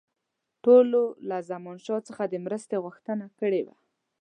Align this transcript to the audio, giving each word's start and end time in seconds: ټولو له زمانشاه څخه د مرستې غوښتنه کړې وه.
ټولو 0.63 1.01
له 1.29 1.37
زمانشاه 1.49 2.01
څخه 2.07 2.23
د 2.27 2.33
مرستې 2.45 2.75
غوښتنه 2.85 3.25
کړې 3.39 3.61
وه. 3.67 3.75